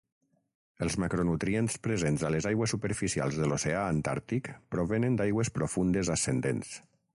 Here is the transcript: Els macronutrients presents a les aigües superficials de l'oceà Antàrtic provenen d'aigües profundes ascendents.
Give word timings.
Els 0.85 0.95
macronutrients 1.01 1.75
presents 1.87 2.23
a 2.23 2.31
les 2.37 2.47
aigües 2.53 2.73
superficials 2.75 3.37
de 3.43 3.51
l'oceà 3.51 3.85
Antàrtic 3.91 4.49
provenen 4.77 5.21
d'aigües 5.21 5.55
profundes 5.61 6.13
ascendents. 6.19 6.77